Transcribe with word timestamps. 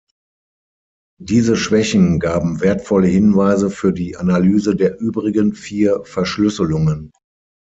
Diese 1.21 1.55
Schwächen 1.55 2.19
gaben 2.19 2.59
wertvolle 2.59 3.05
Hinweise 3.07 3.69
für 3.69 3.93
die 3.93 4.17
Analyse 4.17 4.75
der 4.75 4.99
übrigen 4.99 5.53
vier 5.53 6.03
Verschlüsselungen. 6.05 7.11